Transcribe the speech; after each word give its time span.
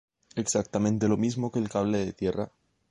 Exactamente 0.35 1.07
lo 1.07 1.15
mismo 1.15 1.51
que 1.51 1.59
el 1.59 1.69
cable 1.69 2.03
de 2.03 2.13
tierra. 2.13 2.51